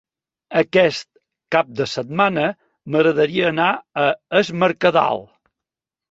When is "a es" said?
4.05-4.49